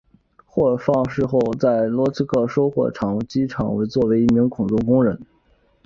[0.47, 0.75] 获
[1.07, 2.91] 释放后在罗斯托克收获
[3.29, 5.21] 机厂做一名普通工人。